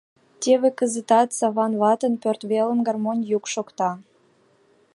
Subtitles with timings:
[0.41, 3.91] Теве кызытат Саван ватын пӧрт велым гармонь йӱк шокта.